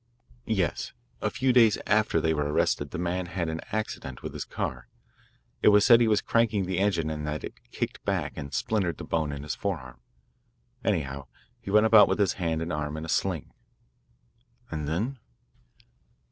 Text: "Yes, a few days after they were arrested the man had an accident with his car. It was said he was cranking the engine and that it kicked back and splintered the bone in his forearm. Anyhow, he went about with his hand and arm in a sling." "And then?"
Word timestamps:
"Yes, 0.47 0.93
a 1.21 1.29
few 1.29 1.53
days 1.53 1.77
after 1.85 2.19
they 2.19 2.33
were 2.33 2.51
arrested 2.51 2.89
the 2.89 2.97
man 2.97 3.27
had 3.27 3.49
an 3.49 3.61
accident 3.71 4.23
with 4.23 4.33
his 4.33 4.45
car. 4.45 4.87
It 5.61 5.67
was 5.67 5.85
said 5.85 6.01
he 6.01 6.07
was 6.07 6.21
cranking 6.23 6.65
the 6.65 6.79
engine 6.79 7.11
and 7.11 7.27
that 7.27 7.43
it 7.43 7.53
kicked 7.71 8.03
back 8.03 8.33
and 8.35 8.51
splintered 8.51 8.97
the 8.97 9.03
bone 9.03 9.31
in 9.31 9.43
his 9.43 9.53
forearm. 9.53 9.99
Anyhow, 10.83 11.27
he 11.59 11.69
went 11.69 11.85
about 11.85 12.07
with 12.07 12.17
his 12.17 12.33
hand 12.41 12.63
and 12.63 12.73
arm 12.73 12.97
in 12.97 13.05
a 13.05 13.09
sling." 13.09 13.51
"And 14.71 14.87
then?" 14.87 15.19